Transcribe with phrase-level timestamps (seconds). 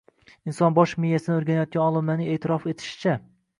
[0.51, 3.17] Inson bosh miyasini o‘rganayotgan olimlarning e’tirof etishicha